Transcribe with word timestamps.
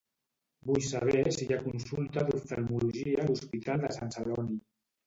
Vull 0.69 0.79
saber 0.85 1.33
si 1.35 1.45
hi 1.47 1.55
ha 1.57 1.61
consulta 1.67 2.25
d'oftalmologia 2.31 3.17
a 3.27 3.31
l'hospital 3.31 3.87
de 3.89 3.97
Sant 4.01 4.15
Celoni. 4.19 4.63